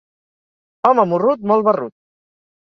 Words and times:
Home 0.91 1.05
morrut, 1.11 1.45
molt 1.53 1.69
barrut. 1.69 1.95